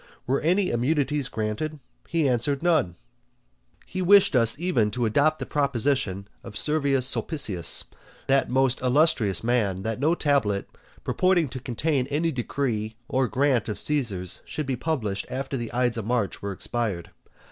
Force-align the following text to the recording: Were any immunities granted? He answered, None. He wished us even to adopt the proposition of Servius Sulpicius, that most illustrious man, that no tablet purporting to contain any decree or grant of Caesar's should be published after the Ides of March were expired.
Were 0.25 0.41
any 0.41 0.71
immunities 0.71 1.29
granted? 1.29 1.77
He 2.07 2.27
answered, 2.27 2.63
None. 2.63 2.95
He 3.85 4.01
wished 4.01 4.35
us 4.35 4.57
even 4.57 4.89
to 4.89 5.05
adopt 5.05 5.37
the 5.37 5.45
proposition 5.45 6.27
of 6.43 6.57
Servius 6.57 7.05
Sulpicius, 7.05 7.83
that 8.25 8.49
most 8.49 8.81
illustrious 8.81 9.43
man, 9.43 9.83
that 9.83 9.99
no 9.99 10.15
tablet 10.15 10.67
purporting 11.03 11.47
to 11.49 11.59
contain 11.59 12.07
any 12.07 12.31
decree 12.31 12.95
or 13.07 13.27
grant 13.27 13.69
of 13.69 13.79
Caesar's 13.79 14.41
should 14.43 14.65
be 14.65 14.75
published 14.75 15.27
after 15.29 15.55
the 15.55 15.71
Ides 15.71 15.97
of 15.97 16.05
March 16.07 16.41
were 16.41 16.51
expired. 16.51 17.11